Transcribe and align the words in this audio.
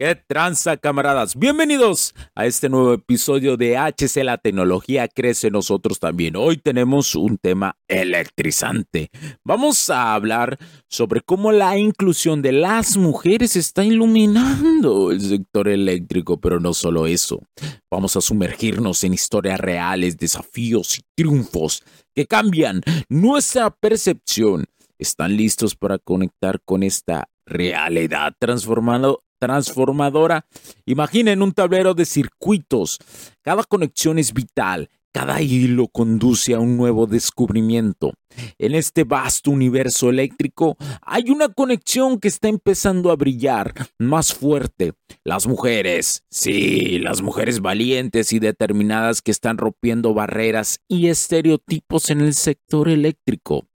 ¿Qué 0.00 0.14
tranza, 0.14 0.76
camaradas? 0.76 1.34
Bienvenidos 1.34 2.14
a 2.36 2.46
este 2.46 2.68
nuevo 2.68 2.92
episodio 2.92 3.56
de 3.56 3.76
HC 3.76 4.22
La 4.22 4.38
tecnología 4.38 5.08
crece 5.08 5.50
nosotros 5.50 5.98
también. 5.98 6.36
Hoy 6.36 6.56
tenemos 6.56 7.16
un 7.16 7.36
tema 7.36 7.76
electrizante. 7.88 9.10
Vamos 9.42 9.90
a 9.90 10.14
hablar 10.14 10.56
sobre 10.88 11.20
cómo 11.20 11.50
la 11.50 11.76
inclusión 11.78 12.42
de 12.42 12.52
las 12.52 12.96
mujeres 12.96 13.56
está 13.56 13.82
iluminando 13.82 15.10
el 15.10 15.20
sector 15.20 15.66
eléctrico, 15.66 16.40
pero 16.40 16.60
no 16.60 16.74
solo 16.74 17.08
eso. 17.08 17.42
Vamos 17.90 18.14
a 18.14 18.20
sumergirnos 18.20 19.02
en 19.02 19.14
historias 19.14 19.58
reales, 19.58 20.16
desafíos 20.16 20.96
y 20.96 21.02
triunfos 21.16 21.82
que 22.14 22.24
cambian 22.24 22.82
nuestra 23.08 23.70
percepción. 23.70 24.66
¿Están 24.96 25.36
listos 25.36 25.74
para 25.74 25.98
conectar 25.98 26.60
con 26.64 26.84
esta 26.84 27.28
realidad 27.46 28.34
transformando 28.38 29.24
transformadora. 29.38 30.46
Imaginen 30.86 31.42
un 31.42 31.52
tablero 31.52 31.94
de 31.94 32.04
circuitos. 32.04 32.98
Cada 33.42 33.64
conexión 33.64 34.18
es 34.18 34.32
vital. 34.32 34.88
Cada 35.12 35.40
hilo 35.40 35.88
conduce 35.88 36.54
a 36.54 36.60
un 36.60 36.76
nuevo 36.76 37.06
descubrimiento. 37.06 38.12
En 38.58 38.74
este 38.74 39.04
vasto 39.04 39.50
universo 39.50 40.10
eléctrico 40.10 40.76
hay 41.02 41.30
una 41.30 41.48
conexión 41.48 42.20
que 42.20 42.28
está 42.28 42.48
empezando 42.48 43.10
a 43.10 43.16
brillar 43.16 43.72
más 43.98 44.34
fuerte. 44.34 44.92
Las 45.24 45.46
mujeres, 45.46 46.24
sí, 46.30 46.98
las 46.98 47.22
mujeres 47.22 47.60
valientes 47.60 48.32
y 48.32 48.38
determinadas 48.38 49.22
que 49.22 49.30
están 49.30 49.56
rompiendo 49.56 50.12
barreras 50.12 50.80
y 50.88 51.08
estereotipos 51.08 52.10
en 52.10 52.20
el 52.20 52.34
sector 52.34 52.88
eléctrico. 52.88 53.66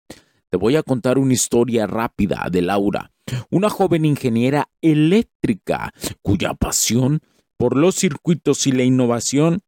Te 0.50 0.58
voy 0.58 0.76
a 0.76 0.84
contar 0.84 1.18
una 1.18 1.34
historia 1.34 1.88
rápida 1.88 2.48
de 2.52 2.62
Laura, 2.62 3.12
una 3.50 3.70
joven 3.70 4.06
ingeniera 4.06 4.70
eléctrica 4.82 5.94
cuya 6.22 6.54
pasión 6.54 7.22
por 7.58 7.78
los 7.78 7.96
circuitos 7.96 8.68
y 8.68 8.72
la 8.72 8.84
innovación 8.84 9.62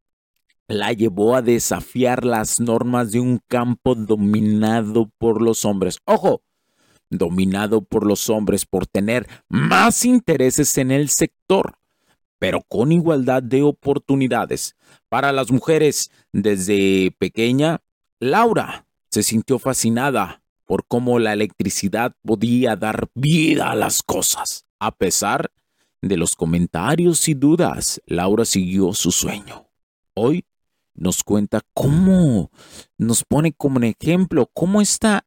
la 0.67 0.93
llevó 0.93 1.35
a 1.35 1.41
desafiar 1.41 2.25
las 2.25 2.59
normas 2.59 3.11
de 3.11 3.19
un 3.19 3.39
campo 3.47 3.95
dominado 3.95 5.11
por 5.17 5.41
los 5.41 5.63
hombres. 5.63 5.99
Ojo, 6.05 6.41
dominado 7.09 7.81
por 7.81 8.05
los 8.05 8.29
hombres 8.29 8.65
por 8.65 8.87
tener 8.87 9.27
más 9.47 10.05
intereses 10.05 10.77
en 10.77 10.91
el 10.91 11.09
sector, 11.09 11.77
pero 12.39 12.61
con 12.67 12.91
igualdad 12.91 13.43
de 13.43 13.61
oportunidades. 13.61 14.75
Para 15.09 15.31
las 15.31 15.51
mujeres, 15.51 16.11
desde 16.31 17.15
pequeña, 17.19 17.81
Laura 18.19 18.87
se 19.11 19.23
sintió 19.23 19.59
fascinada 19.59 20.41
por 20.65 20.85
cómo 20.87 21.19
la 21.19 21.33
electricidad 21.33 22.15
podía 22.23 22.75
dar 22.75 23.07
vida 23.13 23.71
a 23.71 23.75
las 23.75 24.03
cosas. 24.03 24.65
A 24.79 24.91
pesar 24.91 25.51
de 26.01 26.17
los 26.17 26.35
comentarios 26.35 27.27
y 27.27 27.33
dudas, 27.33 28.01
Laura 28.05 28.45
siguió 28.45 28.93
su 28.93 29.11
sueño. 29.11 29.67
Hoy 30.13 30.45
nos 30.93 31.23
cuenta 31.23 31.61
cómo 31.73 32.51
nos 32.97 33.23
pone 33.23 33.53
como 33.53 33.77
un 33.77 33.83
ejemplo, 33.83 34.49
cómo 34.53 34.81
está, 34.81 35.25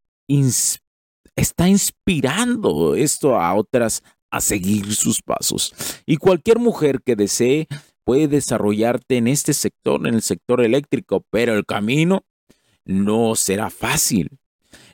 está 1.36 1.68
inspirando 1.68 2.94
esto 2.94 3.36
a 3.36 3.54
otras 3.54 4.02
a 4.30 4.40
seguir 4.40 4.94
sus 4.94 5.22
pasos. 5.22 5.74
Y 6.06 6.16
cualquier 6.16 6.58
mujer 6.58 7.00
que 7.04 7.16
desee 7.16 7.68
puede 8.04 8.28
desarrollarte 8.28 9.16
en 9.16 9.28
este 9.28 9.52
sector, 9.52 10.06
en 10.06 10.14
el 10.14 10.22
sector 10.22 10.62
eléctrico, 10.62 11.24
pero 11.30 11.54
el 11.54 11.66
camino 11.66 12.24
no 12.84 13.34
será 13.34 13.70
fácil. 13.70 14.38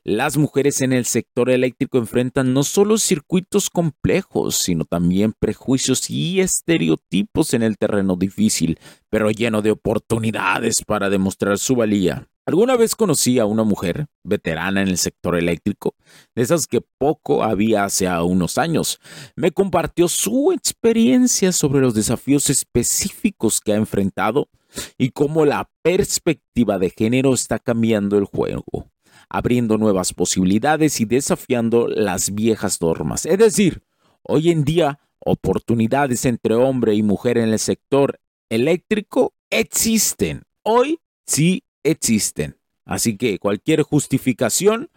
Las 0.06 0.36
mujeres 0.36 0.82
en 0.82 0.92
el 0.92 1.06
sector 1.06 1.48
eléctrico 1.48 1.96
enfrentan 1.96 2.52
no 2.52 2.62
solo 2.62 2.98
circuitos 2.98 3.70
complejos, 3.70 4.54
sino 4.54 4.84
también 4.84 5.32
prejuicios 5.32 6.10
y 6.10 6.42
estereotipos 6.42 7.54
en 7.54 7.62
el 7.62 7.78
terreno 7.78 8.14
difícil, 8.14 8.78
pero 9.08 9.30
lleno 9.30 9.62
de 9.62 9.70
oportunidades 9.70 10.82
para 10.86 11.08
demostrar 11.08 11.56
su 11.56 11.74
valía. 11.74 12.28
Alguna 12.44 12.76
vez 12.76 12.96
conocí 12.96 13.38
a 13.38 13.46
una 13.46 13.64
mujer 13.64 14.04
veterana 14.22 14.82
en 14.82 14.88
el 14.88 14.98
sector 14.98 15.38
eléctrico, 15.38 15.94
de 16.34 16.42
esas 16.42 16.66
que 16.66 16.82
poco 16.82 17.42
había 17.42 17.84
hace 17.84 18.06
unos 18.06 18.58
años. 18.58 19.00
Me 19.36 19.52
compartió 19.52 20.08
su 20.08 20.52
experiencia 20.52 21.50
sobre 21.50 21.80
los 21.80 21.94
desafíos 21.94 22.50
específicos 22.50 23.58
que 23.58 23.72
ha 23.72 23.76
enfrentado 23.76 24.50
y 24.98 25.12
cómo 25.12 25.46
la 25.46 25.70
perspectiva 25.80 26.78
de 26.78 26.90
género 26.90 27.32
está 27.32 27.58
cambiando 27.58 28.18
el 28.18 28.26
juego 28.26 28.90
abriendo 29.34 29.78
nuevas 29.78 30.14
posibilidades 30.14 31.00
y 31.00 31.06
desafiando 31.06 31.88
las 31.88 32.36
viejas 32.36 32.80
normas. 32.80 33.26
Es 33.26 33.36
decir, 33.36 33.82
hoy 34.22 34.52
en 34.52 34.62
día 34.62 35.00
oportunidades 35.18 36.24
entre 36.24 36.54
hombre 36.54 36.94
y 36.94 37.02
mujer 37.02 37.38
en 37.38 37.48
el 37.48 37.58
sector 37.58 38.20
eléctrico 38.48 39.34
existen. 39.50 40.42
Hoy 40.62 41.00
sí 41.26 41.64
existen. 41.82 42.58
Así 42.84 43.16
que 43.16 43.40
cualquier 43.40 43.82
justificación 43.82 44.88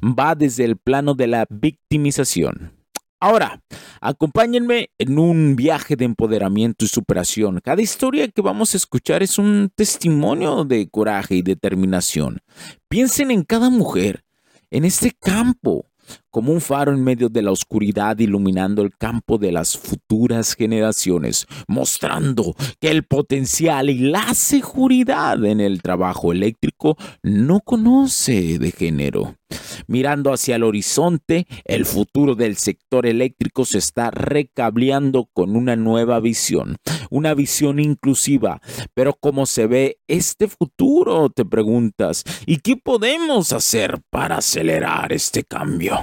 va 0.00 0.36
desde 0.36 0.66
el 0.66 0.76
plano 0.76 1.14
de 1.14 1.26
la 1.26 1.46
victimización. 1.50 2.79
Ahora, 3.20 3.62
acompáñenme 4.00 4.90
en 4.98 5.18
un 5.18 5.54
viaje 5.54 5.94
de 5.94 6.06
empoderamiento 6.06 6.86
y 6.86 6.88
superación. 6.88 7.60
Cada 7.62 7.82
historia 7.82 8.26
que 8.28 8.40
vamos 8.40 8.72
a 8.72 8.78
escuchar 8.78 9.22
es 9.22 9.38
un 9.38 9.70
testimonio 9.74 10.64
de 10.64 10.88
coraje 10.88 11.34
y 11.34 11.42
determinación. 11.42 12.40
Piensen 12.88 13.30
en 13.30 13.44
cada 13.44 13.68
mujer, 13.68 14.24
en 14.70 14.86
este 14.86 15.12
campo, 15.20 15.84
como 16.30 16.50
un 16.50 16.62
faro 16.62 16.92
en 16.92 17.04
medio 17.04 17.28
de 17.28 17.42
la 17.42 17.52
oscuridad 17.52 18.18
iluminando 18.18 18.80
el 18.80 18.96
campo 18.96 19.36
de 19.36 19.52
las 19.52 19.76
futuras 19.76 20.54
generaciones, 20.54 21.46
mostrando 21.68 22.54
que 22.80 22.88
el 22.88 23.04
potencial 23.04 23.90
y 23.90 23.98
la 23.98 24.32
seguridad 24.32 25.44
en 25.44 25.60
el 25.60 25.82
trabajo 25.82 26.32
eléctrico 26.32 26.96
no 27.22 27.60
conoce 27.60 28.58
de 28.58 28.70
género. 28.70 29.39
Mirando 29.86 30.32
hacia 30.32 30.56
el 30.56 30.64
horizonte, 30.64 31.46
el 31.64 31.84
futuro 31.84 32.34
del 32.34 32.56
sector 32.56 33.06
eléctrico 33.06 33.64
se 33.64 33.78
está 33.78 34.10
recableando 34.10 35.28
con 35.32 35.56
una 35.56 35.76
nueva 35.76 36.20
visión, 36.20 36.76
una 37.10 37.34
visión 37.34 37.78
inclusiva. 37.78 38.60
Pero 38.94 39.14
¿cómo 39.18 39.46
se 39.46 39.66
ve 39.66 39.98
este 40.08 40.48
futuro? 40.48 41.30
Te 41.30 41.44
preguntas. 41.44 42.24
¿Y 42.46 42.58
qué 42.58 42.76
podemos 42.76 43.52
hacer 43.52 44.00
para 44.10 44.36
acelerar 44.38 45.12
este 45.12 45.44
cambio? 45.44 45.98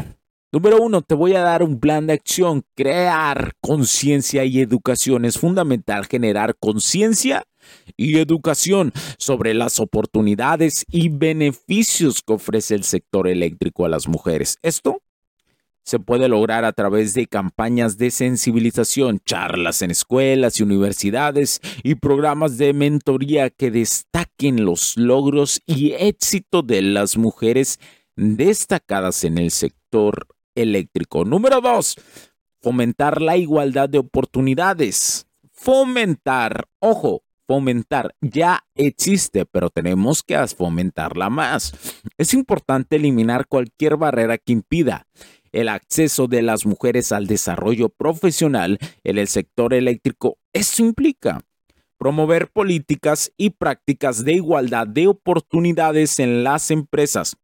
Número 0.49 0.81
uno, 0.81 1.01
te 1.01 1.13
voy 1.13 1.35
a 1.35 1.41
dar 1.41 1.61
un 1.61 1.79
plan 1.79 2.07
de 2.07 2.13
acción. 2.13 2.63
Crear 2.73 3.53
conciencia 3.59 4.45
y 4.45 4.61
educación. 4.61 5.25
Es 5.25 5.37
fundamental 5.37 6.05
generar 6.05 6.55
conciencia 6.57 7.43
y 7.95 8.17
educación 8.17 8.91
sobre 9.17 9.53
las 9.53 9.79
oportunidades 9.79 10.85
y 10.89 11.09
beneficios 11.09 12.21
que 12.21 12.33
ofrece 12.33 12.75
el 12.75 12.83
sector 12.83 13.27
eléctrico 13.27 13.85
a 13.85 13.89
las 13.89 14.07
mujeres. 14.07 14.57
Esto 14.61 15.01
se 15.87 15.99
puede 15.99 16.27
lograr 16.27 16.65
a 16.65 16.73
través 16.73 17.13
de 17.13 17.27
campañas 17.27 17.97
de 17.97 18.11
sensibilización, 18.11 19.21
charlas 19.25 19.81
en 19.81 19.91
escuelas 19.91 20.59
y 20.59 20.63
universidades 20.63 21.61
y 21.81 21.95
programas 21.95 22.57
de 22.57 22.73
mentoría 22.73 23.49
que 23.49 23.71
destaquen 23.71 24.65
los 24.65 24.97
logros 24.97 25.61
y 25.65 25.93
éxito 25.93 26.61
de 26.61 26.81
las 26.81 27.15
mujeres 27.15 27.79
destacadas 28.17 29.23
en 29.23 29.37
el 29.37 29.49
sector 29.49 30.27
eléctrico. 30.55 31.23
Número 31.23 31.61
dos, 31.61 31.95
fomentar 32.61 33.21
la 33.21 33.37
igualdad 33.37 33.87
de 33.87 33.99
oportunidades. 33.99 35.25
Fomentar, 35.53 36.67
ojo, 36.79 37.23
fomentar. 37.47 38.13
Ya 38.21 38.63
existe, 38.75 39.45
pero 39.45 39.69
tenemos 39.69 40.21
que 40.21 40.37
fomentarla 40.47 41.29
más. 41.29 41.73
Es 42.17 42.33
importante 42.33 42.97
eliminar 42.97 43.47
cualquier 43.47 43.97
barrera 43.97 44.37
que 44.37 44.53
impida 44.53 45.07
el 45.51 45.69
acceso 45.69 46.27
de 46.27 46.41
las 46.41 46.65
mujeres 46.65 47.11
al 47.11 47.25
desarrollo 47.25 47.89
profesional 47.89 48.77
en 49.03 49.17
el 49.17 49.27
sector 49.27 49.73
eléctrico. 49.73 50.37
Esto 50.53 50.83
implica 50.83 51.41
promover 51.97 52.51
políticas 52.51 53.31
y 53.37 53.51
prácticas 53.51 54.23
de 54.23 54.33
igualdad 54.33 54.85
de 54.85 55.07
oportunidades 55.07 56.19
en 56.19 56.43
las 56.43 56.69
empresas, 56.69 57.37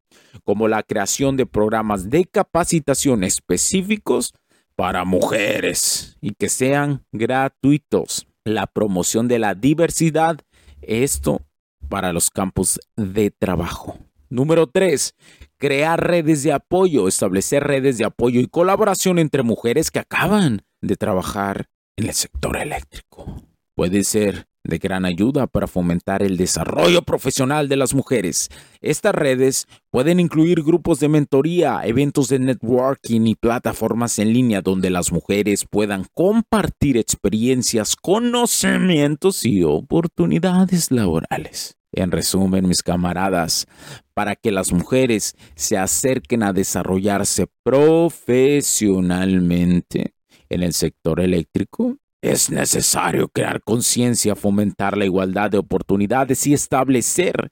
como 0.43 0.67
la 0.67 0.83
creación 0.83 1.37
de 1.37 1.45
programas 1.45 2.09
de 2.09 2.25
capacitación 2.25 3.23
específicos 3.23 4.33
para 4.75 5.05
mujeres 5.05 6.17
y 6.21 6.33
que 6.33 6.49
sean 6.49 7.03
gratuitos, 7.11 8.27
la 8.45 8.67
promoción 8.67 9.27
de 9.27 9.39
la 9.39 9.55
diversidad, 9.55 10.39
esto 10.81 11.41
para 11.89 12.13
los 12.13 12.29
campos 12.29 12.79
de 12.95 13.31
trabajo. 13.31 13.97
Número 14.29 14.67
3. 14.67 15.15
Crear 15.57 16.05
redes 16.05 16.43
de 16.43 16.53
apoyo, 16.53 17.07
establecer 17.07 17.63
redes 17.63 17.97
de 17.97 18.05
apoyo 18.05 18.39
y 18.39 18.47
colaboración 18.47 19.19
entre 19.19 19.43
mujeres 19.43 19.91
que 19.91 19.99
acaban 19.99 20.63
de 20.81 20.95
trabajar 20.95 21.67
en 21.95 22.07
el 22.07 22.13
sector 22.13 22.57
eléctrico. 22.57 23.43
Puede 23.75 24.03
ser 24.03 24.47
de 24.73 24.79
gran 24.79 25.05
ayuda 25.05 25.45
para 25.45 25.67
fomentar 25.67 26.23
el 26.23 26.35
desarrollo 26.35 27.03
profesional 27.03 27.69
de 27.69 27.75
las 27.75 27.93
mujeres. 27.93 28.49
Estas 28.81 29.13
redes 29.13 29.67
pueden 29.91 30.19
incluir 30.19 30.63
grupos 30.63 30.99
de 30.99 31.09
mentoría, 31.09 31.81
eventos 31.83 32.29
de 32.29 32.39
networking 32.39 33.27
y 33.27 33.35
plataformas 33.35 34.17
en 34.17 34.33
línea 34.33 34.61
donde 34.61 34.89
las 34.89 35.11
mujeres 35.11 35.67
puedan 35.69 36.07
compartir 36.15 36.97
experiencias, 36.97 37.95
conocimientos 37.95 39.45
y 39.45 39.63
oportunidades 39.63 40.89
laborales. 40.89 41.77
En 41.91 42.09
resumen, 42.09 42.67
mis 42.67 42.81
camaradas, 42.81 43.67
para 44.15 44.35
que 44.35 44.51
las 44.51 44.73
mujeres 44.73 45.35
se 45.53 45.77
acerquen 45.77 46.41
a 46.41 46.51
desarrollarse 46.51 47.45
profesionalmente 47.63 50.15
en 50.49 50.63
el 50.63 50.73
sector 50.73 51.19
eléctrico, 51.19 51.99
es 52.23 52.49
necesario 52.49 53.27
crear 53.27 53.61
conciencia, 53.61 54.33
fomentar 54.33 54.97
la 54.97 55.03
igualdad 55.03 55.51
de 55.51 55.57
oportunidades 55.57 56.47
y 56.47 56.53
establecer 56.53 57.51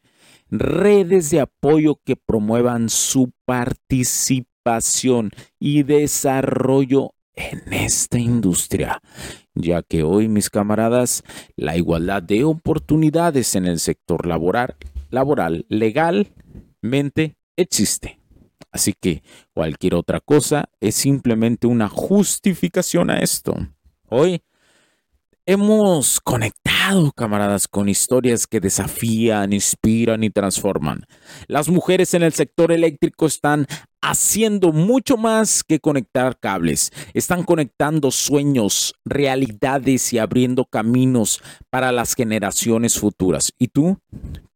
redes 0.50 1.30
de 1.30 1.42
apoyo 1.42 2.00
que 2.06 2.16
promuevan 2.16 2.88
su 2.88 3.34
participación 3.46 5.32
y 5.60 5.84
desarrollo 5.84 7.14
en 7.36 7.74
esta 7.74 8.18
industria, 8.18 9.02
ya 9.56 9.84
que 9.84 10.04
hoy, 10.04 10.30
mis 10.30 10.50
camaradas, 10.50 11.24
la 11.58 11.76
igualdad 11.76 12.24
de 12.24 12.46
oportunidades 12.46 13.56
en 13.56 13.66
el 13.66 13.78
sector 13.78 14.26
laboral, 14.26 14.78
laboral 15.10 15.66
legalmente 15.68 17.36
existe. 17.58 18.20
Así 18.72 18.94
que 18.98 19.22
cualquier 19.54 19.96
otra 19.96 20.22
cosa 20.22 20.70
es 20.80 20.96
simplemente 20.96 21.68
una 21.68 21.90
justificación 21.90 23.10
a 23.10 23.20
esto. 23.20 23.54
Hoy 24.08 24.42
Hemos 25.54 26.22
conectado, 26.22 27.12
camaradas, 27.12 27.68
con 27.68 27.90
historias 27.90 28.48
que 28.48 28.62
desafían, 28.62 29.52
inspiran 29.52 30.24
y 30.24 30.30
transforman. 30.30 31.06
Las 31.48 31.68
mujeres 31.68 32.14
en 32.14 32.24
el 32.24 32.32
sector 32.32 32.72
eléctrico 32.72 33.26
están 33.26 33.68
haciendo 34.02 34.72
mucho 34.72 35.18
más 35.18 35.66
que 35.66 35.82
conectar 35.82 36.40
cables. 36.40 36.94
Están 37.14 37.44
conectando 37.44 38.12
sueños, 38.12 38.96
realidades 39.04 40.14
y 40.14 40.20
abriendo 40.20 40.64
caminos 40.64 41.42
para 41.70 41.92
las 41.92 42.16
generaciones 42.16 42.98
futuras. 42.98 43.52
¿Y 43.60 43.68
tú? 43.68 43.98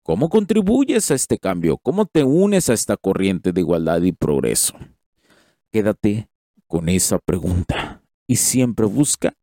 ¿Cómo 0.01 0.30
contribuyes 0.30 1.12
a 1.12 1.15
este 1.15 1.38
cambio? 1.38 1.77
¿Cómo 1.77 2.06
te 2.06 2.24
unes 2.24 2.69
a 2.69 2.74
esta 2.74 2.95
corriente 2.95 3.51
de 3.51 3.59
igualdad 3.59 4.01
y 4.01 4.13
progreso? 4.13 4.77
Quédate 5.74 6.30
con 6.68 6.88
esa 6.88 7.19
pregunta 7.19 8.01
y 8.27 8.38
siempre 8.38 8.86
busca 8.86 9.33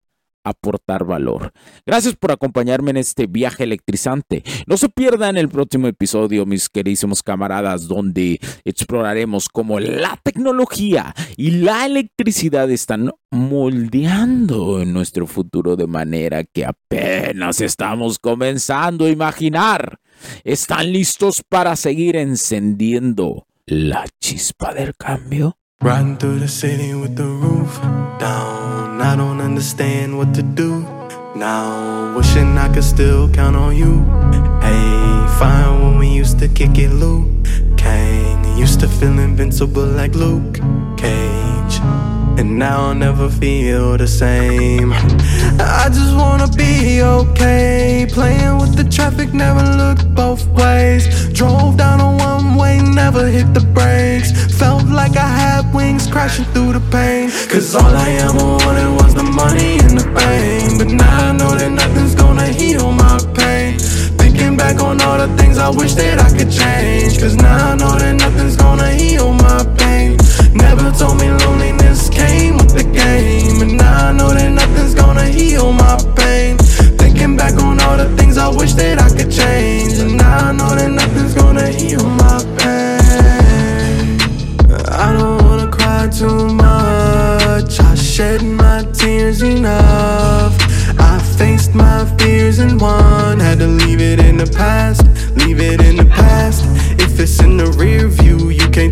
aportar 0.44 1.04
valor. 1.04 1.52
Gracias 1.86 2.16
por 2.16 2.32
acompañarme 2.32 2.90
en 2.90 2.96
este 2.98 3.26
viaje 3.26 3.64
electrizante. 3.64 4.42
No 4.66 4.76
se 4.76 4.88
pierdan 4.88 5.36
el 5.36 5.48
próximo 5.48 5.88
episodio, 5.88 6.46
mis 6.46 6.68
queridísimos 6.68 7.22
camaradas, 7.22 7.88
donde 7.88 8.40
exploraremos 8.64 9.48
cómo 9.48 9.80
la 9.80 10.18
tecnología 10.22 11.14
y 11.36 11.50
la 11.52 11.86
electricidad 11.86 12.70
están 12.70 13.10
moldeando 13.30 14.84
nuestro 14.84 15.26
futuro 15.26 15.76
de 15.76 15.86
manera 15.86 16.44
que 16.44 16.64
apenas 16.64 17.60
estamos 17.60 18.18
comenzando 18.18 19.06
a 19.06 19.10
imaginar. 19.10 19.98
¿Están 20.44 20.92
listos 20.92 21.42
para 21.48 21.74
seguir 21.76 22.16
encendiendo 22.16 23.46
la 23.66 24.04
chispa 24.20 24.74
del 24.74 24.94
cambio? 24.96 25.56
Riding 25.82 26.16
through 26.16 26.38
the 26.38 26.46
city 26.46 26.94
with 26.94 27.16
the 27.16 27.24
roof 27.24 27.80
down. 28.20 29.00
I 29.00 29.16
don't 29.16 29.40
understand 29.40 30.16
what 30.16 30.32
to 30.34 30.42
do 30.44 30.86
now. 31.34 32.16
Wishing 32.16 32.56
I 32.56 32.72
could 32.72 32.84
still 32.84 33.28
count 33.28 33.56
on 33.56 33.74
you. 33.74 34.04
Hey, 34.60 35.26
fine 35.40 35.82
when 35.82 35.98
we 35.98 36.06
used 36.06 36.38
to 36.38 36.46
kick 36.46 36.78
it, 36.78 36.90
Luke 36.90 37.26
Kang. 37.76 38.56
Used 38.56 38.78
to 38.78 38.86
feel 38.86 39.18
invincible 39.18 39.84
like 39.84 40.14
Luke 40.14 40.54
Cage. 40.96 41.80
And 42.38 42.60
now 42.60 42.86
I'll 42.86 42.94
never 42.94 43.28
feel 43.28 43.98
the 43.98 44.06
same. 44.06 44.92
I 45.58 45.88
just 45.88 46.14
wanna 46.14 46.46
be 46.46 47.02
okay. 47.02 48.06
Playing 48.08 48.58
with 48.58 48.76
the 48.76 48.84
traffic, 48.84 49.34
never 49.34 49.64
looked 49.76 50.14
both 50.14 50.46
ways. 50.46 51.28
Drove 51.32 51.76
down 51.76 51.98
a 51.98 52.24
one 52.24 52.54
way, 52.54 52.78
never 52.78 53.26
hit 53.26 53.52
the 53.52 53.60
brakes. 53.74 54.51
Felt 54.62 54.86
like 54.86 55.16
I 55.16 55.26
had 55.26 55.74
wings 55.74 56.06
crashing 56.06 56.44
through 56.54 56.74
the 56.74 56.82
pain. 56.92 57.32
Cause 57.50 57.74
all 57.74 57.92
I 58.06 58.10
ever 58.26 58.44
wanted 58.62 58.90
was 58.94 59.12
the 59.12 59.24
money 59.24 59.80
and 59.82 59.98
the 59.98 60.06
fame. 60.14 60.78
But 60.78 60.86
now 60.86 61.30
I 61.30 61.32
know 61.32 61.52
that 61.56 61.72
nothing's 61.72 62.14
gonna 62.14 62.46
heal 62.46 62.92
my 62.92 63.18
pain. 63.34 63.80
Thinking 64.20 64.56
back 64.56 64.80
on 64.80 65.02
all 65.02 65.18
the 65.18 65.26
things 65.36 65.58
I 65.58 65.68
wish 65.68 65.94
that 65.94 66.20
I 66.20 66.30
could 66.38 66.52
change. 66.52 67.18
Cause 67.18 67.34
now 67.34 67.72
I 67.72 67.74
know 67.74 67.98
that 67.98 68.14
nothing's 68.14 68.31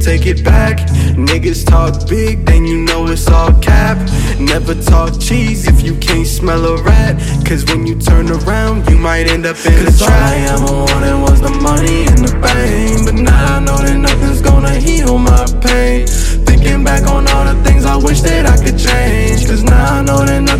can't 0.01 0.21
take 0.21 0.27
it 0.27 0.45
back. 0.45 0.79
Niggas 1.17 1.67
talk 1.67 2.09
big, 2.09 2.45
then 2.45 2.65
you 2.65 2.79
know 2.79 3.07
it's 3.07 3.29
all 3.29 3.53
cap. 3.61 3.99
Never 4.39 4.75
talk 4.75 5.21
cheese 5.21 5.67
if 5.67 5.83
you 5.83 5.97
can't 5.97 6.27
smell 6.27 6.65
a 6.65 6.83
rat. 6.83 7.17
Cause 7.47 7.65
when 7.67 7.87
you 7.87 7.99
turn 7.99 8.31
around, 8.31 8.89
you 8.89 8.97
might 8.97 9.27
end 9.29 9.47
up 9.47 9.57
in 9.67 9.85
Cause 9.85 10.01
a 10.01 10.05
trap. 10.05 10.23
All 10.23 10.29
I 10.29 10.37
ever 10.55 10.73
wanted 10.93 11.21
was 11.23 11.41
the 11.41 11.51
money 11.51 12.07
and 12.07 12.19
the 12.27 12.33
fame. 12.47 13.05
But 13.05 13.15
now 13.15 13.57
I 13.57 13.61
know 13.61 13.79
that 13.79 13.97
nothing's 13.97 14.41
gonna 14.41 14.75
heal 14.75 15.19
my 15.19 15.45
pain. 15.61 16.07
Thinking 16.47 16.85
back 16.85 17.07
on 17.07 17.27
all 17.29 17.45
the 17.45 17.63
things 17.65 17.85
I 17.85 17.97
wish 17.97 18.21
that 18.23 18.47
I 18.47 18.57
could 18.57 18.79
change. 18.79 19.47
Cause 19.47 19.63
now 19.63 19.99
I 19.99 20.03
know 20.03 20.25
that 20.25 20.41
nothing's 20.41 20.60